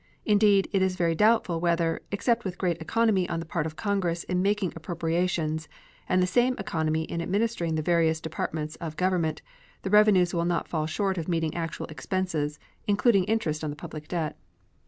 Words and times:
Indeed, 0.25 0.67
it 0.73 0.81
is 0.81 0.95
very 0.95 1.13
doubtful 1.13 1.59
whether, 1.59 1.99
except 2.11 2.43
with 2.43 2.57
great 2.57 2.81
economy 2.81 3.29
on 3.29 3.39
the 3.39 3.45
part 3.45 3.67
of 3.67 3.75
Congress 3.75 4.23
in 4.23 4.41
making 4.41 4.73
appropriations 4.75 5.67
and 6.09 6.23
the 6.23 6.25
same 6.25 6.55
economy 6.57 7.03
in 7.03 7.21
administering 7.21 7.75
the 7.75 7.83
various 7.83 8.19
Departments 8.19 8.75
of 8.77 8.97
Government, 8.97 9.43
the 9.83 9.91
revenues 9.91 10.33
will 10.33 10.43
not 10.45 10.67
fall 10.67 10.87
short 10.87 11.19
of 11.19 11.27
meeting 11.27 11.53
actual 11.53 11.85
expenses, 11.85 12.57
including 12.87 13.25
interest 13.25 13.63
on 13.63 13.69
the 13.69 13.75
public 13.75 14.07
debt. 14.07 14.39